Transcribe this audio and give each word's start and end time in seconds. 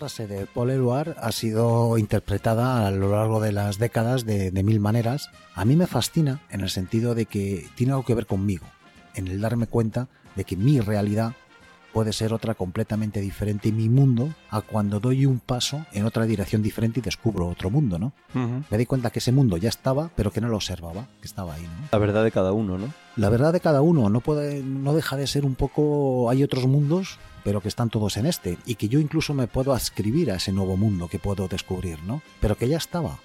Frase 0.00 0.26
de 0.26 0.46
Paul 0.46 0.70
Eluard 0.70 1.14
ha 1.20 1.30
sido 1.30 1.98
interpretada 1.98 2.86
a 2.86 2.90
lo 2.90 3.10
largo 3.14 3.38
de 3.38 3.52
las 3.52 3.78
décadas 3.78 4.24
de, 4.24 4.50
de, 4.50 4.62
mil 4.62 4.80
maneras. 4.80 5.28
A 5.54 5.66
mí 5.66 5.76
me 5.76 5.86
fascina 5.86 6.40
en 6.48 6.62
el 6.62 6.70
sentido 6.70 7.14
de 7.14 7.26
que 7.26 7.68
tiene 7.74 7.92
algo 7.92 8.06
que 8.06 8.14
ver 8.14 8.24
conmigo, 8.24 8.64
en 9.14 9.28
el 9.28 9.42
darme 9.42 9.66
cuenta 9.66 10.08
de 10.36 10.44
que 10.44 10.56
mi 10.56 10.80
realidad 10.80 11.34
puede 11.92 12.12
ser 12.12 12.32
otra 12.32 12.54
completamente 12.54 13.20
diferente 13.20 13.68
y 13.68 13.72
mi 13.72 13.88
mundo 13.88 14.32
a 14.50 14.60
cuando 14.60 15.00
doy 15.00 15.26
un 15.26 15.40
paso 15.40 15.86
en 15.92 16.04
otra 16.04 16.26
dirección 16.26 16.62
diferente 16.62 17.00
y 17.00 17.02
descubro 17.02 17.48
otro 17.48 17.70
mundo, 17.70 17.98
¿no? 17.98 18.12
Uh 18.34 18.38
-huh. 18.38 18.64
Me 18.70 18.78
di 18.78 18.86
cuenta 18.86 19.10
que 19.10 19.18
ese 19.18 19.32
mundo 19.32 19.56
ya 19.56 19.68
estaba, 19.68 20.10
pero 20.16 20.30
que 20.30 20.40
no 20.40 20.48
lo 20.48 20.56
observaba, 20.56 21.08
que 21.20 21.26
estaba 21.26 21.54
ahí, 21.54 21.62
¿no? 21.62 21.88
La 21.92 21.98
verdad 21.98 22.24
de 22.24 22.30
cada 22.30 22.52
uno, 22.52 22.78
¿no? 22.78 22.92
La 23.16 23.28
verdad 23.28 23.52
de 23.52 23.60
cada 23.60 23.82
uno 23.82 24.08
no 24.08 24.20
puede, 24.20 24.62
no 24.62 24.94
deja 24.94 25.16
de 25.16 25.26
ser 25.26 25.44
un 25.44 25.54
poco, 25.54 26.30
hay 26.30 26.42
otros 26.42 26.66
mundos, 26.66 27.18
pero 27.44 27.60
que 27.60 27.68
están 27.68 27.90
todos 27.90 28.16
en 28.16 28.26
este 28.26 28.58
y 28.66 28.74
que 28.76 28.88
yo 28.88 29.00
incluso 29.00 29.34
me 29.34 29.46
puedo 29.46 29.72
adscribir 29.72 30.30
a 30.30 30.36
ese 30.36 30.52
nuevo 30.52 30.76
mundo 30.76 31.08
que 31.08 31.18
puedo 31.18 31.48
descubrir, 31.48 32.02
¿no? 32.04 32.22
Pero 32.40 32.56
que 32.56 32.68
ya 32.68 32.76
estaba. 32.76 33.18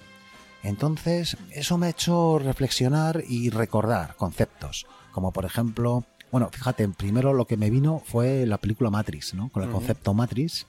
Entonces, 0.62 1.36
eso 1.52 1.78
me 1.78 1.86
ha 1.86 1.90
hecho 1.90 2.38
reflexionar 2.40 3.22
y 3.28 3.50
recordar 3.50 4.16
conceptos, 4.16 4.86
como 5.12 5.32
por 5.32 5.44
ejemplo 5.44 6.04
bueno, 6.36 6.50
fíjate, 6.52 6.86
primero 6.88 7.32
lo 7.32 7.46
que 7.46 7.56
me 7.56 7.70
vino 7.70 8.02
fue 8.04 8.44
la 8.44 8.58
película 8.58 8.90
Matrix, 8.90 9.32
¿no? 9.32 9.48
Con 9.48 9.62
el 9.62 9.70
uh 9.70 9.72
-huh. 9.72 9.76
concepto 9.76 10.12
Matrix, 10.12 10.66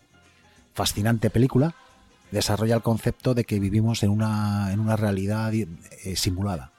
fascinante 0.73 1.29
película, 1.29 1.75
desarrolla 2.31 2.75
el 2.75 2.81
concepto 2.81 3.33
de 3.33 3.43
que 3.43 3.59
vivimos 3.59 4.01
en 4.01 4.11
una, 4.11 4.71
en 4.71 4.79
una 4.79 4.95
realidad 4.95 5.53
eh, 5.53 5.67
simulada. 6.15 6.71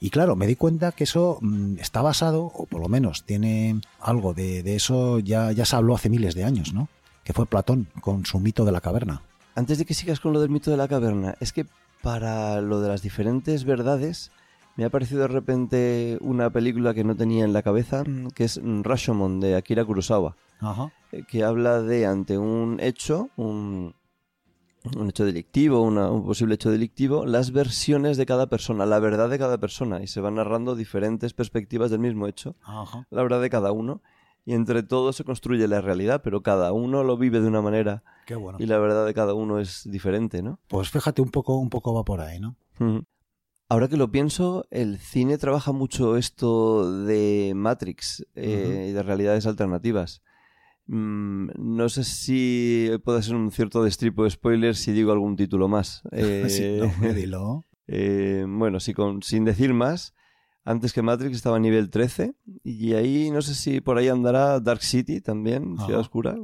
Y 0.00 0.08
claro, 0.08 0.36
me 0.36 0.46
di 0.46 0.56
cuenta 0.56 0.92
que 0.92 1.04
eso 1.04 1.36
mmm, 1.42 1.78
está 1.78 2.00
basado, 2.00 2.44
o 2.44 2.64
por 2.64 2.80
lo 2.80 2.88
menos 2.88 3.24
tiene 3.24 3.78
algo 4.00 4.32
de, 4.32 4.62
de, 4.62 4.76
eso, 4.76 5.18
ya, 5.18 5.52
ya 5.52 5.66
se 5.66 5.76
habló 5.76 5.96
hace 5.96 6.08
miles 6.08 6.34
de 6.34 6.44
años, 6.44 6.72
¿no? 6.72 6.88
Que 7.24 7.34
fue 7.34 7.44
Platón 7.44 7.88
con 8.00 8.24
su 8.24 8.40
mito 8.40 8.64
de 8.64 8.72
la 8.72 8.80
caverna. 8.80 9.20
Antes 9.54 9.76
de 9.76 9.84
que 9.84 9.92
sigas 9.92 10.18
con 10.18 10.32
lo 10.32 10.40
del 10.40 10.48
mito 10.48 10.70
de 10.70 10.78
la 10.78 10.88
caverna, 10.88 11.34
es 11.40 11.52
que 11.52 11.66
para 12.00 12.62
lo 12.62 12.80
de 12.80 12.88
las 12.88 13.02
diferentes 13.02 13.64
verdades, 13.64 14.30
me 14.76 14.84
ha 14.84 14.90
parecido 14.90 15.22
de 15.22 15.28
repente 15.28 16.18
una 16.20 16.50
película 16.50 16.94
que 16.94 17.04
no 17.04 17.16
tenía 17.16 17.44
en 17.44 17.52
la 17.52 17.62
cabeza, 17.62 18.04
que 18.34 18.44
es 18.44 18.60
Rashomon 18.62 19.40
de 19.40 19.56
Akira 19.56 19.84
Kurosawa, 19.84 20.36
Ajá. 20.60 20.92
que 21.28 21.44
habla 21.44 21.80
de 21.82 22.06
ante 22.06 22.36
un 22.38 22.78
hecho, 22.80 23.30
un, 23.36 23.94
un 24.96 25.08
hecho 25.08 25.24
delictivo, 25.24 25.80
una, 25.82 26.10
un 26.10 26.24
posible 26.24 26.54
hecho 26.54 26.70
delictivo, 26.70 27.24
las 27.26 27.52
versiones 27.52 28.16
de 28.16 28.26
cada 28.26 28.48
persona, 28.48 28.86
la 28.86 28.98
verdad 28.98 29.28
de 29.30 29.38
cada 29.38 29.58
persona, 29.58 30.02
y 30.02 30.06
se 30.06 30.20
van 30.20 30.34
narrando 30.36 30.76
diferentes 30.76 31.32
perspectivas 31.32 31.90
del 31.90 32.00
mismo 32.00 32.26
hecho, 32.26 32.54
Ajá. 32.64 33.06
la 33.10 33.22
verdad 33.22 33.40
de 33.40 33.50
cada 33.50 33.72
uno, 33.72 34.02
y 34.44 34.52
entre 34.54 34.84
todos 34.84 35.16
se 35.16 35.24
construye 35.24 35.66
la 35.66 35.80
realidad, 35.80 36.20
pero 36.22 36.40
cada 36.42 36.72
uno 36.72 37.02
lo 37.02 37.16
vive 37.16 37.40
de 37.40 37.48
una 37.48 37.62
manera, 37.62 38.04
Qué 38.26 38.36
bueno. 38.36 38.58
y 38.60 38.66
la 38.66 38.78
verdad 38.78 39.04
de 39.04 39.12
cada 39.14 39.34
uno 39.34 39.58
es 39.58 39.90
diferente, 39.90 40.40
¿no? 40.42 40.60
Pues 40.68 40.88
fíjate, 40.90 41.20
un 41.20 41.30
poco, 41.30 41.56
un 41.56 41.68
poco 41.70 41.92
va 41.94 42.04
por 42.04 42.20
ahí, 42.20 42.38
¿no? 42.38 42.54
Uh 42.78 42.84
-huh. 42.84 43.04
Ahora 43.68 43.88
que 43.88 43.96
lo 43.96 44.12
pienso, 44.12 44.66
el 44.70 44.98
cine 44.98 45.38
trabaja 45.38 45.72
mucho 45.72 46.16
esto 46.16 47.04
de 47.04 47.52
Matrix 47.56 48.24
eh, 48.34 48.46
uh 48.46 48.70
-huh. 48.70 48.88
y 48.90 48.92
de 48.92 49.02
realidades 49.02 49.46
alternativas. 49.46 50.22
Mm, 50.86 51.48
no 51.58 51.88
sé 51.88 52.04
si 52.04 52.88
puede 53.04 53.22
ser 53.22 53.34
un 53.34 53.50
cierto 53.50 53.82
destripo 53.82 54.22
de 54.22 54.30
spoilers 54.30 54.78
si 54.78 54.92
digo 54.92 55.10
algún 55.12 55.36
título 55.36 55.68
más. 55.68 56.02
Eh, 56.12 56.46
sí, 56.48 56.78
no, 56.80 57.12
dilo. 57.14 57.66
Eh, 57.88 58.44
bueno, 58.48 58.78
con, 58.94 59.22
sin 59.22 59.44
decir 59.44 59.74
más, 59.74 60.14
antes 60.64 60.92
que 60.92 61.02
Matrix 61.02 61.36
estaba 61.36 61.56
a 61.56 61.60
nivel 61.60 61.90
13 61.90 62.34
y 62.64 62.94
ahí 62.94 63.30
no 63.30 63.42
sé 63.42 63.54
si 63.54 63.80
por 63.80 63.98
ahí 63.98 64.08
andará 64.08 64.60
Dark 64.60 64.82
City 64.82 65.20
también, 65.20 65.76
Ciudad 65.78 66.00
Oscura. 66.00 66.36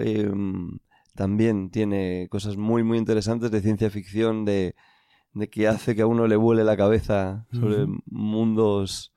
Em, 0.00 0.78
también 1.14 1.70
tiene 1.70 2.28
cosas 2.28 2.56
muy, 2.56 2.82
muy 2.82 2.98
interesantes 2.98 3.50
de 3.50 3.60
ciencia 3.60 3.90
ficción, 3.90 4.44
de 4.44 4.74
de 5.34 5.48
que 5.48 5.68
hace 5.68 5.94
que 5.94 6.02
a 6.02 6.06
uno 6.06 6.26
le 6.26 6.36
vuele 6.36 6.64
la 6.64 6.76
cabeza 6.76 7.46
sobre 7.52 7.84
uh 7.84 7.88
-huh. 7.88 8.02
mundos 8.06 9.12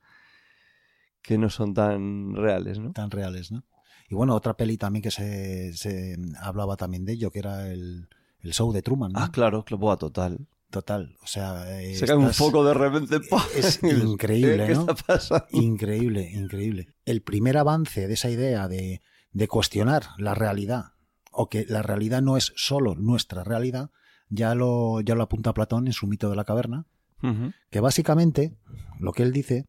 que 1.22 1.38
no 1.38 1.50
son 1.50 1.74
tan 1.74 2.34
reales, 2.34 2.78
¿no? 2.78 2.92
Tan 2.92 3.10
reales, 3.10 3.52
¿no? 3.52 3.64
Y 4.08 4.14
bueno, 4.14 4.34
otra 4.34 4.54
peli 4.54 4.76
también 4.76 5.02
que 5.02 5.10
se, 5.10 5.72
se 5.74 6.16
hablaba 6.40 6.76
también 6.76 7.04
de 7.04 7.12
ello, 7.14 7.30
que 7.30 7.38
era 7.38 7.70
el, 7.70 8.08
el 8.40 8.52
show 8.52 8.72
de 8.72 8.82
Truman, 8.82 9.12
¿no? 9.12 9.20
Ah, 9.20 9.30
claro, 9.32 9.64
claro, 9.64 9.96
total. 9.96 10.48
Total, 10.70 11.16
o 11.22 11.26
sea... 11.26 11.80
Eh, 11.82 11.94
se 11.94 12.06
cae 12.06 12.16
un 12.16 12.30
poco 12.30 12.64
de 12.64 12.72
repente. 12.72 13.20
¡pah! 13.20 13.44
Es 13.54 13.82
increíble, 13.82 14.66
¿Qué 14.66 14.74
¿no? 14.74 14.80
está 14.80 14.94
pasando? 14.94 15.46
Increíble, 15.50 16.30
increíble. 16.32 16.88
El 17.04 17.20
primer 17.20 17.58
avance 17.58 18.08
de 18.08 18.14
esa 18.14 18.30
idea 18.30 18.68
de, 18.68 19.02
de 19.32 19.48
cuestionar 19.48 20.04
la 20.16 20.34
realidad, 20.34 20.92
o 21.30 21.50
que 21.50 21.66
la 21.68 21.82
realidad 21.82 22.22
no 22.22 22.38
es 22.38 22.52
solo 22.56 22.94
nuestra 22.94 23.44
realidad, 23.44 23.90
ya 24.32 24.54
lo, 24.54 25.00
ya 25.02 25.14
lo 25.14 25.22
apunta 25.22 25.52
Platón 25.52 25.86
en 25.86 25.92
su 25.92 26.06
mito 26.06 26.30
de 26.30 26.36
la 26.36 26.44
caverna, 26.44 26.86
uh 27.22 27.26
-huh. 27.28 27.54
que 27.70 27.80
básicamente 27.80 28.56
lo 28.98 29.12
que 29.12 29.22
él 29.22 29.32
dice 29.32 29.66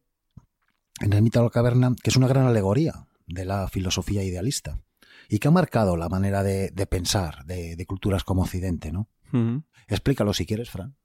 en 1.00 1.12
el 1.12 1.22
mito 1.22 1.40
de 1.40 1.44
la 1.44 1.50
caverna, 1.50 1.94
que 2.02 2.10
es 2.10 2.16
una 2.16 2.28
gran 2.28 2.46
alegoría 2.46 3.06
de 3.26 3.44
la 3.44 3.68
filosofía 3.68 4.22
idealista 4.22 4.80
y 5.28 5.38
que 5.38 5.48
ha 5.48 5.50
marcado 5.50 5.96
la 5.96 6.08
manera 6.08 6.42
de, 6.42 6.70
de 6.70 6.86
pensar 6.86 7.44
de, 7.44 7.76
de, 7.76 7.86
culturas 7.86 8.24
como 8.24 8.42
Occidente, 8.42 8.90
¿no? 8.92 9.08
Uh 9.32 9.36
-huh. 9.36 9.64
Explícalo 9.88 10.32
si 10.32 10.46
quieres, 10.46 10.70
Fran. 10.70 10.96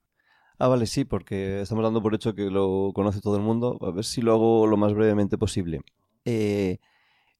Ah, 0.58 0.68
vale, 0.68 0.86
sí, 0.86 1.06
porque 1.06 1.62
estamos 1.62 1.84
dando 1.84 2.02
por 2.02 2.14
hecho 2.14 2.36
que 2.36 2.50
lo 2.50 2.92
conoce 2.94 3.22
todo 3.22 3.38
el 3.38 3.42
mundo. 3.42 3.78
A 3.82 3.92
ver 3.92 4.04
si 4.04 4.22
lo 4.22 4.34
hago 4.34 4.68
lo 4.68 4.76
más 4.78 4.94
brevemente 4.94 5.38
posible. 5.38 5.82
Eh, 6.26 6.80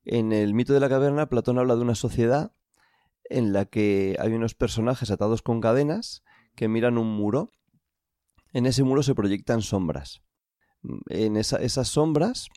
en 0.06 0.32
el 0.32 0.54
mito 0.54 0.74
de 0.74 0.80
la 0.80 0.88
caverna, 0.90 1.28
Platón 1.28 1.60
habla 1.60 1.76
de 1.76 1.82
una 1.82 1.96
sociedad 1.96 2.54
en 3.30 3.54
la 3.54 3.66
que 3.66 4.18
hay 4.20 4.34
unos 4.34 4.56
personajes 4.56 5.12
atados 5.12 5.42
con 5.42 5.62
cadenas 5.62 6.24
que 6.56 6.68
miran 6.68 6.98
un 6.98 7.08
muro. 7.08 7.52
En 8.54 8.66
ese 8.66 8.84
muro 8.84 9.04
se 9.04 9.16
proyectan 9.16 9.62
sombras. 9.62 10.22
En 11.10 11.38
esa, 11.38 11.58
esas 11.58 11.88
sombras 11.88 12.50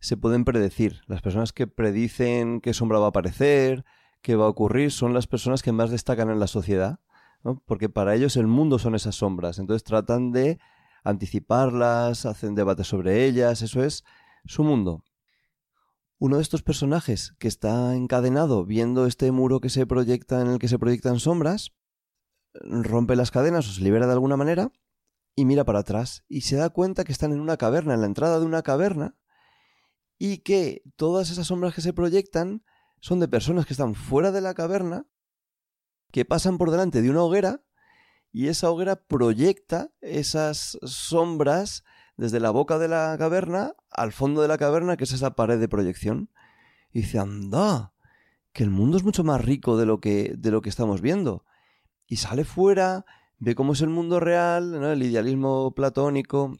se 0.00 0.16
pueden 0.16 0.44
predecir. 0.44 1.00
Las 1.06 1.22
personas 1.22 1.52
que 1.52 1.66
predicen 1.66 2.60
qué 2.60 2.74
sombra 2.74 2.98
va 2.98 3.06
a 3.06 3.08
aparecer, 3.08 3.84
qué 4.20 4.36
va 4.36 4.46
a 4.46 4.48
ocurrir, 4.48 4.90
son 4.90 5.14
las 5.14 5.26
personas 5.26 5.62
que 5.62 5.72
más 5.72 5.90
destacan 5.90 6.30
en 6.30 6.40
la 6.40 6.46
sociedad, 6.46 6.98
porque 7.66 7.88
para 7.88 8.14
ellos 8.14 8.36
el 8.36 8.46
mundo 8.46 8.78
son 8.78 8.94
esas 8.94 9.14
sombras. 9.14 9.58
Entonces 9.58 9.84
tratan 9.84 10.32
de 10.32 10.58
anticiparlas, 11.04 12.26
hacen 12.26 12.54
debates 12.54 12.86
sobre 12.86 13.24
ellas, 13.26 13.62
eso 13.62 13.84
es 13.84 14.04
su 14.46 14.64
mundo. 14.64 15.04
Uno 16.18 16.36
de 16.36 16.42
estos 16.42 16.62
personajes 16.62 17.34
que 17.38 17.48
está 17.48 17.94
encadenado 17.94 18.64
viendo 18.64 19.06
este 19.06 19.30
muro 19.32 19.60
que 19.60 19.68
se 19.68 19.86
proyecta 19.86 20.40
en 20.40 20.48
el 20.48 20.58
que 20.58 20.68
se 20.68 20.78
proyectan 20.78 21.18
sombras, 21.18 21.72
rompe 22.54 23.16
las 23.16 23.30
cadenas 23.30 23.68
o 23.68 23.72
se 23.72 23.82
libera 23.82 24.06
de 24.06 24.12
alguna 24.12 24.36
manera 24.36 24.70
y 25.34 25.44
mira 25.44 25.64
para 25.64 25.80
atrás 25.80 26.24
y 26.28 26.42
se 26.42 26.56
da 26.56 26.70
cuenta 26.70 27.04
que 27.04 27.12
están 27.12 27.32
en 27.32 27.40
una 27.40 27.56
caverna, 27.56 27.94
en 27.94 28.00
la 28.00 28.06
entrada 28.06 28.38
de 28.38 28.46
una 28.46 28.62
caverna 28.62 29.16
y 30.18 30.38
que 30.38 30.82
todas 30.96 31.30
esas 31.30 31.48
sombras 31.48 31.74
que 31.74 31.80
se 31.80 31.92
proyectan 31.92 32.64
son 33.00 33.20
de 33.20 33.28
personas 33.28 33.66
que 33.66 33.74
están 33.74 33.94
fuera 33.94 34.32
de 34.32 34.40
la 34.40 34.54
caverna, 34.54 35.06
que 36.12 36.24
pasan 36.24 36.58
por 36.58 36.70
delante 36.70 37.02
de 37.02 37.10
una 37.10 37.22
hoguera 37.22 37.64
y 38.32 38.48
esa 38.48 38.70
hoguera 38.70 38.96
proyecta 38.96 39.92
esas 40.00 40.78
sombras 40.82 41.84
desde 42.16 42.40
la 42.40 42.50
boca 42.50 42.78
de 42.78 42.88
la 42.88 43.16
caverna 43.18 43.74
al 43.94 44.12
fondo 44.12 44.42
de 44.42 44.48
la 44.48 44.58
caverna, 44.58 44.96
que 44.96 45.04
es 45.04 45.12
esa 45.12 45.34
pared 45.34 45.58
de 45.58 45.68
proyección. 45.68 46.30
Y 46.92 47.00
dice, 47.00 47.18
anda, 47.18 47.92
que 48.52 48.62
el 48.62 48.70
mundo 48.70 48.96
es 48.96 49.04
mucho 49.04 49.24
más 49.24 49.44
rico 49.44 49.76
de 49.76 49.86
lo 49.86 50.00
que, 50.00 50.34
de 50.36 50.50
lo 50.50 50.62
que 50.62 50.68
estamos 50.68 51.00
viendo. 51.00 51.44
Y 52.06 52.16
sale 52.16 52.44
fuera, 52.44 53.04
ve 53.38 53.54
cómo 53.54 53.72
es 53.72 53.80
el 53.80 53.88
mundo 53.88 54.20
real, 54.20 54.80
¿no? 54.80 54.92
el 54.92 55.02
idealismo 55.02 55.74
platónico, 55.74 56.56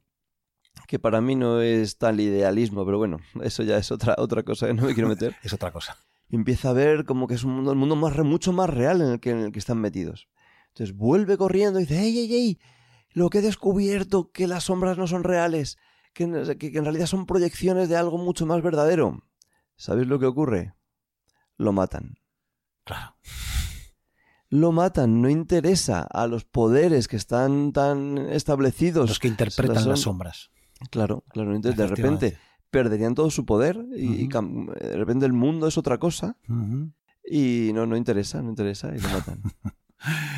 que 0.88 0.98
para 0.98 1.20
mí 1.20 1.36
no 1.36 1.60
es 1.60 1.98
tal 1.98 2.20
idealismo, 2.20 2.84
pero 2.84 2.98
bueno, 2.98 3.18
eso 3.42 3.62
ya 3.62 3.78
es 3.78 3.90
otra, 3.92 4.14
otra 4.18 4.42
cosa 4.42 4.66
que 4.66 4.74
no 4.74 4.82
me 4.82 4.94
quiero 4.94 5.08
meter. 5.08 5.36
es 5.42 5.52
otra 5.52 5.72
cosa. 5.72 5.96
Y 6.28 6.36
empieza 6.36 6.70
a 6.70 6.72
ver 6.72 7.04
como 7.04 7.26
que 7.26 7.34
es 7.34 7.44
un 7.44 7.52
mundo, 7.52 7.70
el 7.70 7.78
mundo 7.78 7.96
más, 7.96 8.16
mucho 8.18 8.52
más 8.52 8.70
real 8.70 9.00
en 9.00 9.08
el, 9.08 9.20
que, 9.20 9.30
en 9.30 9.38
el 9.38 9.52
que 9.52 9.58
están 9.58 9.78
metidos. 9.78 10.28
Entonces 10.68 10.96
vuelve 10.96 11.36
corriendo 11.36 11.78
y 11.78 11.84
dice, 11.84 12.00
¡ey, 12.00 12.18
ey, 12.18 12.34
ey! 12.34 12.58
Lo 13.12 13.30
que 13.30 13.38
he 13.38 13.42
descubierto, 13.42 14.32
que 14.32 14.48
las 14.48 14.64
sombras 14.64 14.98
no 14.98 15.06
son 15.06 15.22
reales, 15.22 15.78
que, 16.14 16.56
que, 16.58 16.72
que 16.72 16.78
en 16.78 16.84
realidad 16.84 17.06
son 17.06 17.26
proyecciones 17.26 17.88
de 17.88 17.96
algo 17.96 18.16
mucho 18.16 18.46
más 18.46 18.62
verdadero. 18.62 19.22
¿Sabéis 19.76 20.08
lo 20.08 20.18
que 20.18 20.26
ocurre? 20.26 20.74
Lo 21.58 21.72
matan. 21.72 22.16
Claro. 22.84 23.16
Lo 24.50 24.70
matan, 24.72 25.20
no 25.20 25.28
interesa 25.28 26.02
a 26.02 26.26
los 26.26 26.44
poderes 26.44 27.08
que 27.08 27.16
están 27.16 27.72
tan 27.72 28.18
establecidos. 28.18 29.08
Los 29.08 29.18
que 29.18 29.28
interpretan 29.28 29.88
las 29.88 30.00
sombras. 30.00 30.50
Claro, 30.90 31.24
claro. 31.28 31.56
Entonces 31.56 31.76
de 31.76 31.86
repente 31.86 32.38
perderían 32.70 33.14
todo 33.14 33.30
su 33.30 33.44
poder 33.46 33.84
y, 33.96 34.28
de 34.28 34.96
repente 34.96 35.26
el 35.26 35.32
mundo 35.32 35.66
es 35.66 35.78
otra 35.78 35.98
cosa 35.98 36.36
y 37.28 37.70
no, 37.72 37.86
no 37.86 37.96
interesa, 37.96 38.42
no 38.42 38.50
interesa 38.50 38.94
y 38.94 39.00
lo 39.00 39.08
matan. 39.08 39.42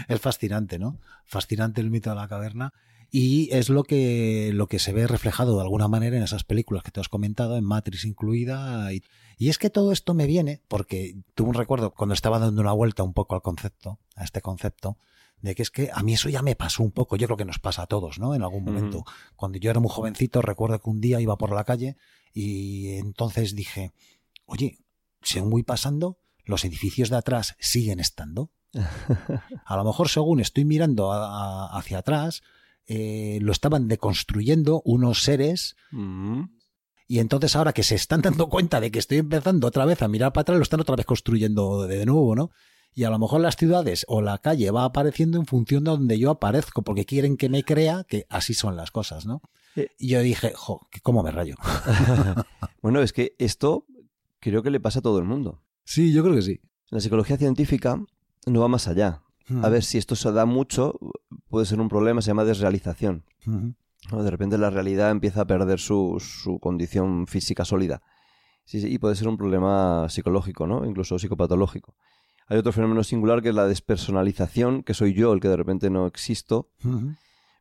Es 0.09 0.21
fascinante, 0.21 0.79
¿no? 0.79 1.01
Fascinante 1.25 1.81
el 1.81 1.91
mito 1.91 2.11
de 2.11 2.17
la 2.17 2.29
caverna. 2.29 2.73
Y 3.11 3.49
es 3.53 3.69
lo 3.69 3.85
que, 3.85 4.51
lo 4.53 4.67
que 4.67 4.79
se 4.79 4.93
ve 4.93 5.07
reflejado 5.07 5.57
de 5.57 5.63
alguna 5.63 5.89
manera 5.89 6.17
en 6.17 6.23
esas 6.23 6.45
películas 6.45 6.83
que 6.83 6.91
te 6.91 7.01
has 7.01 7.09
comentado, 7.09 7.57
en 7.57 7.65
Matrix 7.65 8.05
incluida. 8.05 8.93
Y, 8.93 9.03
y 9.39 9.49
es 9.49 9.59
que 9.59 9.71
todo 9.71 9.93
esto 9.93 10.13
me 10.15 10.27
viene 10.27 10.61
porque 10.69 11.17
tuve 11.35 11.49
un 11.51 11.55
recuerdo 11.55 11.93
cuando 11.95 12.15
estaba 12.15 12.39
dando 12.39 12.61
una 12.61 12.73
vuelta 12.73 13.03
un 13.03 13.13
poco 13.15 13.35
al 13.35 13.43
concepto, 13.43 14.01
a 14.17 14.25
este 14.25 14.41
concepto, 14.41 14.99
de 15.41 15.55
que 15.55 15.63
es 15.63 15.71
que 15.71 15.91
a 15.93 16.03
mí 16.03 16.15
eso 16.15 16.29
ya 16.29 16.43
me 16.43 16.57
pasó 16.57 16.83
un 16.83 16.91
poco. 16.91 17.17
Yo 17.17 17.27
creo 17.29 17.37
que 17.37 17.45
nos 17.45 17.59
pasa 17.59 17.83
a 17.83 17.87
todos, 17.87 18.19
¿no? 18.19 18.35
En 18.35 18.43
algún 18.43 18.65
momento. 18.65 19.05
Cuando 19.37 19.59
yo 19.59 19.71
era 19.71 19.81
muy 19.81 19.91
jovencito, 19.91 20.43
recuerdo 20.43 20.81
que 20.81 20.91
un 20.91 21.01
día 21.01 21.21
iba 21.21 21.37
por 21.39 21.53
la 21.55 21.65
calle 21.65 21.97
y 22.33 22.97
entonces 22.97 23.55
dije, 23.55 23.93
oye, 24.47 24.79
según 25.23 25.51
voy 25.51 25.63
pasando, 25.63 26.19
los 26.45 26.65
edificios 26.65 27.09
de 27.11 27.17
atrás 27.17 27.57
siguen 27.61 28.01
estando. 28.01 28.51
A 29.65 29.77
lo 29.77 29.85
mejor 29.85 30.09
según 30.09 30.41
estoy 30.41 30.65
mirando 30.65 31.13
a- 31.13 31.27
a- 31.67 31.79
hacia 31.79 31.99
atrás, 31.99 32.43
eh, 32.87 33.39
lo 33.43 33.53
estaban 33.53 33.89
deconstruyendo 33.89 34.83
unos 34.85 35.23
seres 35.23 35.77
Ujú. 35.93 36.49
y 37.09 37.19
entonces 37.19 37.57
ahora 37.57 37.73
que 37.73 37.83
se 37.83 37.95
están 37.95 38.23
dando 38.23 38.49
cuenta 38.49 38.81
de 38.81 38.91
que 38.91 38.99
estoy 38.99 39.19
empezando 39.19 39.67
otra 39.67 39.85
vez 39.85 40.03
a 40.03 40.09
mirar 40.09 40.33
para 40.33 40.43
atrás, 40.43 40.59
lo 40.59 40.63
están 40.63 40.81
otra 40.81 40.97
vez 40.97 41.07
construyendo 41.07 41.87
de 41.87 42.07
nuevo, 42.07 42.35
¿no? 42.37 42.51
Y 42.95 43.05
a 43.05 43.11
lo 43.11 43.19
mejor 43.19 43.43
las 43.43 43.57
ciudades 43.57 44.07
o 44.09 44.23
la 44.23 44.39
calle 44.39 44.71
va 44.71 44.85
apareciendo 44.85 45.37
en 45.39 45.45
función 45.45 45.85
de 45.85 45.91
donde 45.91 46.19
yo 46.19 46.31
aparezco, 46.31 46.81
porque 46.83 47.05
quieren 47.05 47.37
que 47.37 47.51
me 47.51 47.63
crea 47.63 48.05
que 48.09 48.25
así 48.31 48.55
son 48.55 48.75
las 48.75 48.91
cosas, 48.91 49.27
¿no? 49.27 49.43
Y 49.99 50.09
yo 50.09 50.21
dije, 50.21 50.53
jo, 50.57 50.89
¿cómo 51.03 51.23
me 51.23 51.31
rayo? 51.31 51.57
bueno, 52.83 53.03
es 53.03 53.13
que 53.13 53.35
esto 53.39 53.85
creo 54.41 54.63
que 54.63 54.71
le 54.71 54.81
pasa 54.81 55.01
a 55.01 55.03
todo 55.03 55.19
el 55.19 55.27
mundo. 55.27 55.63
Sí, 55.85 56.13
yo 56.13 56.23
creo 56.23 56.35
que 56.37 56.43
sí. 56.43 56.61
La 56.89 57.01
psicología 57.01 57.37
científica 57.37 58.01
no 58.47 58.61
va 58.61 58.69
más 58.69 58.89
allá. 58.89 59.23
A 59.63 59.69
ver, 59.69 59.83
si 59.85 59.97
esto 59.99 60.17
se 60.17 60.33
da 60.33 60.45
mucho, 60.45 60.99
puede 61.49 61.67
ser 61.67 61.81
un 61.81 61.89
problema, 61.89 62.21
se 62.23 62.29
llama 62.29 62.45
desrealización. 62.45 63.25
Ujú. 63.47 63.75
¿no? 64.11 64.23
De 64.23 64.31
repente 64.31 64.59
la 64.59 64.71
realidad 64.71 65.11
empieza 65.11 65.43
a 65.43 65.45
perder 65.47 65.79
su, 65.79 66.17
su 66.21 66.59
condición 66.59 67.27
física 67.27 67.65
sólida. 67.65 68.03
Sí, 68.65 68.81
sí, 68.81 68.89
y 68.93 68.99
puede 68.99 69.15
ser 69.15 69.29
un 69.29 69.37
problema 69.37 70.09
psicológico, 70.09 70.67
¿no? 70.67 70.85
Incluso 70.85 71.19
psicopatológico. 71.19 71.95
Hay 72.49 72.59
otro 72.59 72.73
fenómeno 72.73 73.05
singular 73.05 73.43
que 73.43 73.51
es 73.51 73.55
la 73.55 73.67
despersonalización, 73.67 74.83
que 74.83 74.95
soy 74.95 75.15
yo 75.15 75.33
el 75.33 75.41
que 75.41 75.49
de 75.49 75.57
repente 75.57 75.91
no 75.91 76.07
existo. 76.07 76.71
Ujú. 76.85 77.15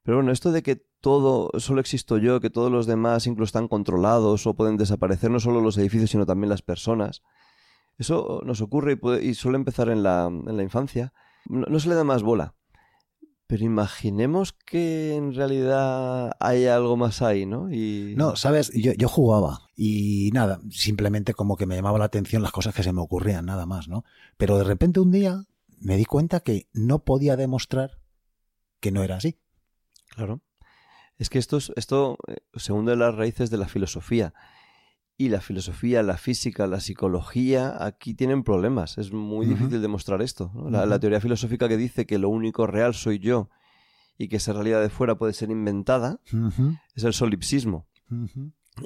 Pero 0.04 0.18
bueno, 0.18 0.32
esto 0.32 0.52
de 0.52 0.64
que 0.64 0.76
todo, 1.02 1.52
solo 1.60 1.80
existo 1.82 2.18
yo, 2.18 2.40
que 2.40 2.50
todos 2.50 2.72
los 2.72 2.88
demás 2.88 3.28
incluso 3.28 3.50
están 3.50 3.68
controlados 3.68 4.48
o 4.48 4.56
pueden 4.56 4.78
desaparecer, 4.78 5.30
no 5.30 5.40
solo 5.40 5.62
los 5.62 5.78
edificios, 5.78 6.10
sino 6.12 6.26
también 6.26 6.50
las 6.50 6.62
personas. 6.64 7.22
Eso 7.98 8.42
nos 8.46 8.62
ocurre 8.62 8.94
y, 8.94 8.96
puede- 8.96 9.24
y 9.24 9.34
suele 9.36 9.58
empezar 9.58 9.90
en 9.90 10.04
la, 10.04 10.26
en 10.26 10.58
la 10.58 10.64
infancia. 10.64 11.14
No, 11.48 11.66
no 11.68 11.80
se 11.80 11.90
le 11.90 11.96
da 11.96 12.04
más 12.04 12.24
bola. 12.24 12.54
Pero 13.48 13.64
imaginemos 13.64 14.54
que 14.54 15.16
en 15.16 15.36
realidad 15.36 16.32
hay 16.40 16.66
algo 16.66 16.98
más 16.98 17.22
ahí, 17.22 17.46
¿no? 17.46 17.72
Y... 17.72 18.16
No, 18.18 18.36
sabes, 18.36 18.72
yo, 18.74 18.94
yo 18.94 19.08
jugaba 19.08 19.70
y 19.76 20.32
nada, 20.34 20.60
simplemente 20.72 21.36
como 21.36 21.56
que 21.56 21.68
me 21.68 21.76
llamaba 21.76 22.00
la 22.00 22.06
atención 22.06 22.42
las 22.42 22.52
cosas 22.52 22.74
que 22.74 22.82
se 22.82 22.92
me 22.92 23.02
ocurrían, 23.02 23.46
nada 23.46 23.68
más, 23.68 23.88
¿no? 23.88 24.04
Pero 24.38 24.58
de 24.58 24.64
repente 24.64 25.00
un 25.00 25.12
día 25.12 25.46
me 25.80 25.96
di 25.96 26.06
cuenta 26.06 26.40
que 26.40 26.68
no 26.74 27.04
podía 27.04 27.36
demostrar 27.36 28.00
que 28.80 28.92
no 28.92 29.04
era 29.04 29.18
así. 29.18 29.38
Claro. 30.10 30.42
Es 31.18 31.30
que 31.30 31.38
esto, 31.38 31.58
es- 31.58 31.72
esto 31.76 32.18
eh, 32.28 32.38
se 32.56 32.74
hunde 32.74 32.96
las 32.96 33.14
raíces 33.14 33.52
de 33.52 33.58
la 33.58 33.68
filosofía. 33.68 34.34
Y 35.18 35.30
la 35.30 35.40
filosofía, 35.40 36.04
la 36.04 36.18
física, 36.18 36.68
la 36.68 36.82
psicología, 36.82 37.86
aquí 37.86 38.14
tienen 38.14 38.44
problemas. 38.44 38.98
Es 38.98 39.14
muy 39.14 39.46
difícil 39.46 39.82
demostrar 39.82 40.22
esto. 40.22 40.52
¿no? 40.54 40.70
La, 40.70 41.00
teoría 41.00 41.22
filosófica 41.22 41.70
que 41.70 41.78
dice 41.78 42.06
que 42.06 42.18
lo 42.18 42.28
único 42.28 42.68
real 42.68 42.94
soy 42.94 43.20
yo 43.20 43.50
y 44.18 44.28
que 44.28 44.38
esa 44.38 44.52
realidad 44.52 44.82
de 44.82 44.90
fuera 44.90 45.18
puede 45.18 45.34
ser 45.34 45.52
inventada 45.52 46.20
es 46.96 47.04
el 47.06 47.14
solipsismo. 47.14 47.88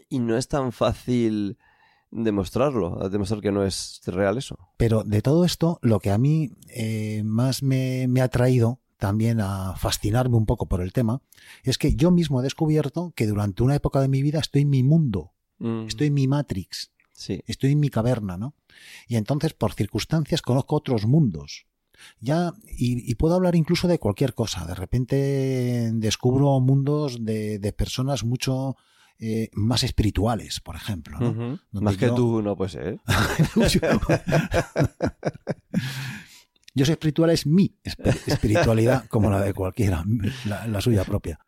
Y 0.07 0.19
no 0.19 0.37
es 0.37 0.47
tan 0.47 0.71
fácil 0.71 1.57
demostrarlo, 2.11 3.09
demostrar 3.09 3.41
que 3.41 3.51
no 3.51 3.63
es 3.63 4.01
real 4.05 4.37
eso. 4.37 4.57
Pero 4.77 5.03
de 5.03 5.21
todo 5.21 5.45
esto, 5.45 5.79
lo 5.81 5.99
que 5.99 6.11
a 6.11 6.17
mí 6.17 6.51
eh, 6.69 7.23
más 7.23 7.63
me, 7.63 8.07
me 8.07 8.21
ha 8.21 8.27
traído 8.27 8.81
también 8.97 9.39
a 9.39 9.75
fascinarme 9.75 10.35
un 10.35 10.45
poco 10.45 10.67
por 10.67 10.81
el 10.81 10.91
tema, 10.91 11.21
es 11.63 11.77
que 11.77 11.95
yo 11.95 12.11
mismo 12.11 12.39
he 12.39 12.43
descubierto 12.43 13.13
que 13.15 13.27
durante 13.27 13.63
una 13.63 13.75
época 13.75 14.01
de 14.01 14.09
mi 14.09 14.21
vida 14.21 14.39
estoy 14.39 14.63
en 14.63 14.69
mi 14.69 14.83
mundo, 14.83 15.33
Mm, 15.59 15.87
estoy 15.87 16.07
en 16.07 16.13
mi 16.13 16.27
Matrix, 16.27 16.91
Sí. 17.11 17.41
estoy 17.47 17.73
en 17.73 17.79
mi 17.79 17.89
caverna, 17.89 18.37
¿no? 18.37 18.55
Y 19.07 19.17
entonces, 19.17 19.53
por 19.53 19.73
circunstancias, 19.73 20.41
conozco 20.41 20.75
otros 20.75 21.05
mundos. 21.05 21.65
Ya, 22.21 22.53
y, 22.65 23.09
y 23.11 23.15
puedo 23.15 23.35
hablar 23.35 23.55
incluso 23.55 23.89
de 23.89 23.99
cualquier 23.99 24.33
cosa. 24.33 24.65
De 24.65 24.73
repente 24.73 25.91
descubro 25.93 26.57
mundos 26.61 27.25
de, 27.25 27.59
de 27.59 27.73
personas 27.73 28.23
mucho 28.23 28.77
eh, 29.19 29.49
más 29.51 29.83
espirituales, 29.83 30.61
por 30.61 30.77
ejemplo. 30.77 31.19
¿no? 31.19 31.59
Más 31.81 31.97
que 31.97 32.07
tú, 32.09 32.41
no 32.41 32.55
puede 32.55 32.71
ser. 32.71 32.99
Yo 36.75 36.85
soy 36.85 36.93
espiritual, 36.93 37.29
es 37.31 37.45
mi 37.45 37.75
esp- 37.83 38.27
espiritualidad, 38.27 39.05
como 39.07 39.29
la 39.29 39.41
de 39.41 39.53
cualquiera, 39.53 40.05
la, 40.45 40.81
suya 40.81 41.03
propia. 41.03 41.39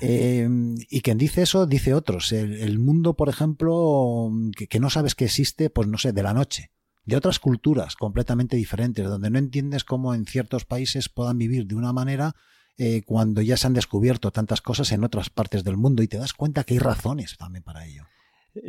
Eh, 0.00 0.48
y 0.90 1.00
quien 1.00 1.18
dice 1.18 1.42
eso, 1.42 1.66
dice 1.66 1.94
otros. 1.94 2.32
El, 2.32 2.78
mundo, 2.78 3.14
por 3.14 3.28
ejemplo, 3.28 4.30
que, 4.56 4.66
que 4.68 4.80
no 4.80 4.90
sabes 4.90 5.14
que 5.14 5.24
existe, 5.24 5.70
pues 5.70 5.88
no 5.88 5.98
sé, 5.98 6.12
de 6.12 6.22
la 6.22 6.34
noche. 6.34 6.70
De 7.04 7.16
otras 7.16 7.38
culturas 7.38 7.96
completamente 7.96 8.56
diferentes, 8.56 9.06
donde 9.06 9.30
no 9.30 9.38
entiendes 9.38 9.84
cómo 9.84 10.14
en 10.14 10.26
ciertos 10.26 10.66
países 10.66 11.08
puedan 11.08 11.38
vivir 11.38 11.66
de 11.66 11.74
una 11.74 11.92
manera 11.92 12.34
eh, 12.76 13.02
cuando 13.04 13.40
ya 13.42 13.56
se 13.56 13.66
han 13.66 13.72
descubierto 13.72 14.30
tantas 14.30 14.60
cosas 14.60 14.92
en 14.92 15.02
otras 15.02 15.30
partes 15.30 15.64
del 15.64 15.76
mundo 15.76 16.02
y 16.02 16.08
te 16.08 16.18
das 16.18 16.32
cuenta 16.32 16.62
que 16.62 16.74
hay 16.74 16.78
razones 16.78 17.36
también 17.36 17.64
para 17.64 17.86
ello. 17.86 18.04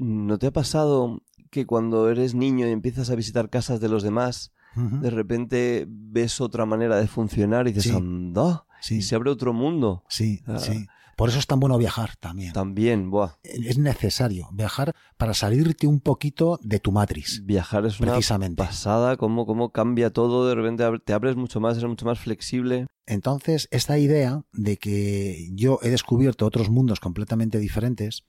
¿No 0.01 0.39
te 0.39 0.47
ha 0.47 0.51
pasado 0.51 1.21
que 1.51 1.65
cuando 1.65 2.09
eres 2.09 2.33
niño 2.33 2.67
y 2.67 2.71
empiezas 2.71 3.09
a 3.09 3.15
visitar 3.15 3.50
casas 3.50 3.79
de 3.81 3.89
los 3.89 4.01
demás, 4.01 4.51
De 4.75 5.09
repente 5.09 5.85
ves 5.89 6.39
otra 6.41 6.65
manera 6.65 6.97
de 6.97 7.07
funcionar 7.07 7.67
y 7.67 7.73
dices, 7.73 7.91
Sí. 7.91 7.97
anda, 7.97 8.65
Sí, 8.81 8.97
y 8.97 9.01
se 9.01 9.15
abre 9.15 9.29
otro 9.29 9.51
mundo? 9.53 10.03
sí, 10.09 10.41
Ah. 10.47 10.59
sí. 10.59 10.85
Por 11.17 11.27
eso 11.27 11.38
es 11.39 11.47
tan 11.47 11.59
bueno 11.59 11.77
viajar 11.77 12.15
también. 12.15 12.53
También, 12.53 13.11
buah, 13.11 13.31
es 13.43 13.77
necesario 13.77 14.47
viajar 14.53 14.95
para 15.17 15.33
salirte 15.33 15.85
un 15.85 15.99
poquito 15.99 16.59
de 16.63 16.79
tu 16.79 16.93
matriz. 16.93 17.41
viajar 17.45 17.85
es 17.85 17.99
una 17.99 18.13
Precisamente. 18.13 18.63
pasada, 18.63 19.17
cómo, 19.17 19.45
cómo 19.45 19.73
cambia 19.73 20.11
todo, 20.13 20.47
de 20.47 20.55
repente 20.55 20.85
te 21.03 21.11
abres 21.11 21.35
mucho 21.35 21.59
más, 21.59 21.75
eres 21.77 21.89
mucho 21.89 22.05
más 22.05 22.19
flexible. 22.19 22.88
Entonces, 23.05 23.67
esta 23.71 23.97
idea 23.99 24.43
de 24.53 24.77
que 24.77 25.49
yo 25.51 25.79
he 25.81 25.89
descubierto 25.89 26.45
otros 26.45 26.69
mundos 26.69 27.01
completamente 27.01 27.59
diferentes, 27.59 28.23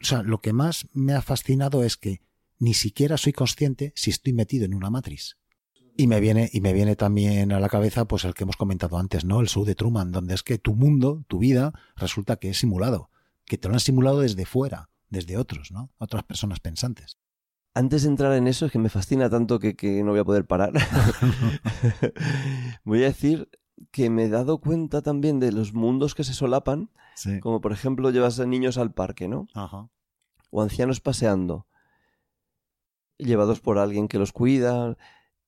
o 0.00 0.04
sea, 0.04 0.22
lo 0.22 0.38
que 0.40 0.52
más 0.52 0.86
me 0.92 1.14
ha 1.14 1.22
fascinado 1.22 1.82
es 1.82 1.96
que 1.96 2.20
ni 2.60 2.74
siquiera 2.74 3.16
soy 3.16 3.32
consciente 3.32 3.92
si 3.96 4.10
estoy 4.10 4.34
metido 4.34 4.64
en 4.66 4.74
una 4.74 4.88
matriz. 4.88 5.36
Y 5.96 6.08
me 6.08 6.18
viene, 6.20 6.50
y 6.52 6.60
me 6.60 6.72
viene 6.72 6.96
también 6.96 7.52
a 7.52 7.60
la 7.60 7.68
cabeza, 7.68 8.06
pues 8.06 8.24
el 8.24 8.34
que 8.34 8.42
hemos 8.42 8.56
comentado 8.56 8.98
antes, 8.98 9.24
¿no? 9.24 9.40
El 9.40 9.48
show 9.48 9.64
de 9.64 9.76
Truman, 9.76 10.10
donde 10.10 10.34
es 10.34 10.42
que 10.42 10.58
tu 10.58 10.74
mundo, 10.74 11.24
tu 11.28 11.38
vida, 11.38 11.72
resulta 11.96 12.36
que 12.36 12.50
es 12.50 12.58
simulado, 12.58 13.10
que 13.44 13.58
te 13.58 13.68
lo 13.68 13.74
han 13.74 13.80
simulado 13.80 14.20
desde 14.20 14.44
fuera, 14.44 14.90
desde 15.08 15.36
otros, 15.36 15.70
¿no? 15.70 15.90
Otras 15.98 16.24
personas 16.24 16.58
pensantes. 16.60 17.18
Antes 17.74 18.02
de 18.02 18.08
entrar 18.08 18.32
en 18.34 18.48
eso, 18.48 18.66
es 18.66 18.72
que 18.72 18.78
me 18.78 18.88
fascina 18.88 19.30
tanto 19.30 19.58
que, 19.60 19.76
que 19.76 20.02
no 20.02 20.10
voy 20.10 20.20
a 20.20 20.24
poder 20.24 20.46
parar. 20.46 20.72
voy 22.84 23.02
a 23.02 23.06
decir 23.06 23.48
que 23.90 24.10
me 24.10 24.24
he 24.24 24.28
dado 24.28 24.58
cuenta 24.58 25.02
también 25.02 25.40
de 25.40 25.52
los 25.52 25.74
mundos 25.74 26.14
que 26.14 26.24
se 26.24 26.34
solapan, 26.34 26.90
Sí. 27.16 27.38
como 27.40 27.60
por 27.60 27.72
ejemplo 27.72 28.10
llevas 28.10 28.40
a 28.40 28.46
niños 28.46 28.78
al 28.78 28.92
parque, 28.92 29.28
¿no? 29.28 29.46
Ajá. 29.54 29.88
o 30.50 30.62
ancianos 30.62 31.00
paseando, 31.00 31.66
llevados 33.18 33.60
por 33.60 33.78
alguien 33.78 34.08
que 34.08 34.18
los 34.18 34.32
cuida. 34.32 34.96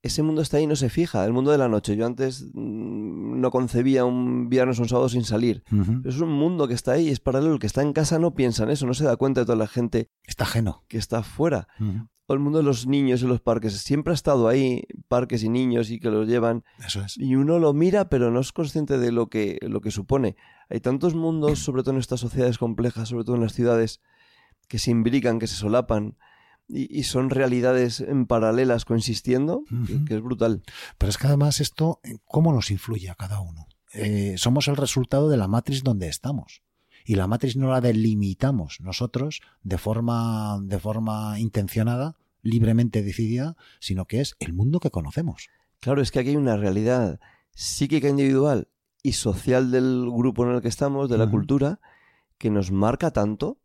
Ese 0.06 0.22
mundo 0.22 0.42
está 0.42 0.56
ahí 0.56 0.64
y 0.64 0.66
no 0.66 0.76
se 0.76 0.88
fija, 0.88 1.24
el 1.24 1.32
mundo 1.32 1.50
de 1.50 1.58
la 1.58 1.68
noche. 1.68 1.96
Yo 1.96 2.06
antes 2.06 2.46
mm, 2.54 3.40
no 3.40 3.50
concebía 3.50 4.04
un 4.04 4.48
viernes 4.48 4.78
o 4.78 4.82
un 4.82 4.88
sábado 4.88 5.08
sin 5.08 5.24
salir. 5.24 5.62
Es 6.04 6.20
un 6.20 6.30
mundo 6.32 6.66
que 6.68 6.74
está 6.74 6.92
ahí, 6.92 7.08
es 7.08 7.20
paralelo. 7.20 7.54
El 7.54 7.58
que 7.60 7.66
está 7.66 7.82
en 7.82 7.92
casa 7.92 8.18
no 8.18 8.34
piensa 8.34 8.64
en 8.64 8.70
eso, 8.70 8.86
no 8.86 8.94
se 8.94 9.04
da 9.04 9.16
cuenta 9.16 9.40
de 9.40 9.46
toda 9.46 9.58
la 9.58 9.66
gente 9.68 10.10
Está 10.26 10.44
ajeno. 10.44 10.84
que 10.88 10.98
está 10.98 11.18
afuera. 11.18 11.68
Ujú. 11.80 12.08
O 12.28 12.34
el 12.34 12.40
mundo 12.40 12.58
de 12.58 12.64
los 12.64 12.88
niños 12.88 13.22
en 13.22 13.28
los 13.28 13.40
parques. 13.40 13.72
Siempre 13.78 14.10
ha 14.10 14.14
estado 14.14 14.48
ahí, 14.48 14.82
parques 15.06 15.44
y 15.44 15.48
niños 15.48 15.90
y 15.90 16.00
que 16.00 16.10
los 16.10 16.26
llevan. 16.26 16.64
Eso 16.84 17.00
es. 17.02 17.16
Y 17.16 17.36
uno 17.36 17.60
lo 17.60 17.72
mira, 17.72 18.08
pero 18.08 18.32
no 18.32 18.40
es 18.40 18.52
consciente 18.52 18.98
de 18.98 19.12
lo 19.12 19.28
que, 19.28 19.58
lo 19.62 19.80
que 19.80 19.92
supone. 19.92 20.34
Hay 20.68 20.80
tantos 20.80 21.14
mundos, 21.14 21.60
sobre 21.60 21.82
todo 21.84 21.92
en 21.94 22.00
estas 22.00 22.18
sociedades 22.18 22.58
complejas, 22.58 23.10
sobre 23.10 23.22
todo 23.24 23.36
en 23.36 23.42
las 23.42 23.52
ciudades, 23.52 24.00
que 24.66 24.80
se 24.80 24.90
imbrican, 24.90 25.38
que 25.38 25.46
se 25.46 25.54
solapan. 25.54 26.16
Y, 26.68 26.98
y 26.98 27.04
son 27.04 27.30
realidades 27.30 28.00
en 28.00 28.26
paralelas 28.26 28.84
coexistiendo, 28.84 29.62
que- 30.06 30.14
es 30.16 30.22
brutal. 30.22 30.62
Pero 30.98 31.10
es 31.10 31.18
que 31.18 31.26
además 31.28 31.60
esto, 31.60 32.00
¿cómo 32.24 32.52
nos 32.52 32.70
influye 32.70 33.08
a 33.10 33.14
cada 33.14 33.40
uno? 33.40 33.66
Eh, 33.92 34.34
somos 34.36 34.68
el 34.68 34.76
resultado 34.76 35.28
de 35.28 35.36
la 35.36 35.48
matriz 35.48 35.82
donde 35.82 36.08
estamos. 36.08 36.62
Y 37.04 37.14
la 37.14 37.28
matriz 37.28 37.56
no 37.56 37.68
la 37.70 37.80
delimitamos 37.80 38.80
nosotros 38.80 39.40
de 39.62 39.78
forma, 39.78 40.58
de 40.62 40.78
forma 40.80 41.38
intencionada, 41.38 42.16
libremente 42.42 43.02
decidida, 43.02 43.56
sino 43.78 44.06
que 44.06 44.20
es 44.20 44.34
el 44.40 44.52
mundo 44.52 44.80
que 44.80 44.90
conocemos. 44.90 45.48
Claro, 45.80 46.02
es 46.02 46.10
que 46.10 46.18
aquí 46.18 46.30
hay 46.30 46.36
una 46.36 46.56
realidad 46.56 47.20
psíquica 47.54 48.08
individual 48.08 48.68
y 49.04 49.12
social 49.12 49.70
del 49.70 50.08
grupo 50.10 50.44
en 50.44 50.56
el 50.56 50.62
que 50.62 50.68
estamos, 50.68 51.08
de 51.08 51.16
la 51.18 51.24
cultura, 51.30 51.80
que 52.38 52.50
nos 52.50 52.72
marca 52.72 53.12
tanto. 53.12 53.58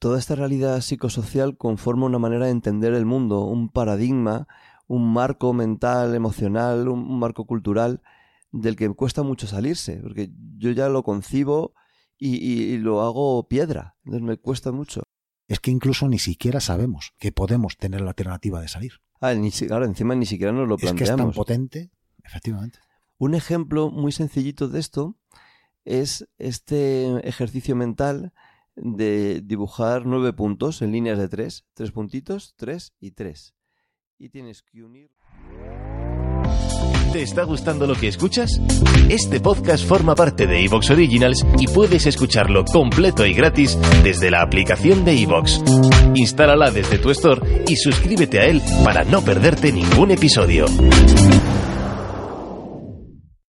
Toda 0.00 0.18
esta 0.18 0.34
realidad 0.34 0.80
psicosocial 0.80 1.56
conforma 1.56 2.06
una 2.06 2.18
manera 2.18 2.46
de 2.46 2.52
entender 2.52 2.94
el 2.94 3.04
mundo, 3.04 3.44
un 3.44 3.68
paradigma, 3.68 4.48
un 4.86 5.12
marco 5.12 5.52
mental, 5.52 6.14
emocional, 6.14 6.88
un, 6.88 7.18
marco 7.18 7.44
cultural 7.44 8.00
del 8.50 8.76
que 8.76 8.88
cuesta 8.94 9.22
mucho 9.22 9.46
salirse, 9.46 9.98
porque 10.02 10.30
yo 10.56 10.70
ya 10.72 10.88
lo 10.88 11.02
concibo 11.04 11.74
y, 12.18 12.36
y- 12.36 12.72
y 12.72 12.78
lo 12.78 13.02
hago 13.02 13.46
piedra, 13.46 13.94
entonces 14.04 14.26
me 14.26 14.36
cuesta 14.38 14.72
mucho. 14.72 15.02
Es 15.48 15.60
que 15.60 15.70
incluso 15.70 16.08
ni 16.08 16.18
siquiera 16.18 16.60
sabemos 16.60 17.12
que 17.18 17.30
podemos 17.30 17.76
tener 17.76 18.00
la 18.00 18.10
alternativa 18.10 18.60
de 18.60 18.68
salir. 18.68 18.92
Ah, 19.20 19.34
ni, 19.34 19.50
claro, 19.52 19.84
encima 19.84 20.14
ni 20.14 20.24
siquiera 20.24 20.50
nos 20.52 20.66
lo 20.66 20.76
Es 20.76 20.80
que 20.80 20.86
es 20.86 20.94
tan 20.96 20.96
planteamos. 20.96 21.36
potente, 21.36 21.90
efectivamente. 22.24 22.78
Un 23.18 23.34
ejemplo 23.34 23.90
muy 23.90 24.12
sencillito 24.12 24.66
de 24.68 24.80
esto 24.80 25.18
es 25.84 26.26
este 26.38 27.26
ejercicio 27.28 27.76
mental 27.76 28.32
de 28.82 29.40
dibujar 29.42 30.06
nueve 30.06 30.32
puntos 30.32 30.82
en 30.82 30.92
líneas 30.92 31.18
de 31.18 31.28
tres, 31.28 31.64
tres 31.74 31.92
puntitos, 31.92 32.54
tres 32.56 32.92
y 32.98 33.12
tres. 33.12 33.54
Y 34.18 34.28
tienes 34.30 34.62
que 34.62 34.82
unir. 34.82 35.10
¿Te 37.12 37.22
está 37.22 37.42
gustando 37.42 37.88
lo 37.88 37.94
que 37.94 38.06
escuchas? 38.06 38.60
Este 39.08 39.40
podcast 39.40 39.84
forma 39.84 40.14
parte 40.14 40.46
de 40.46 40.64
Evox 40.64 40.90
Originals 40.90 41.44
y 41.58 41.66
puedes 41.66 42.06
escucharlo 42.06 42.64
completo 42.64 43.26
y 43.26 43.34
gratis 43.34 43.76
desde 44.04 44.30
la 44.30 44.42
aplicación 44.42 45.04
de 45.04 45.20
Evox. 45.20 45.60
Instálala 46.14 46.70
desde 46.70 46.98
tu 46.98 47.10
store 47.10 47.64
y 47.66 47.74
suscríbete 47.74 48.38
a 48.38 48.44
él 48.44 48.62
para 48.84 49.02
no 49.04 49.22
perderte 49.22 49.72
ningún 49.72 50.12
episodio. 50.12 50.66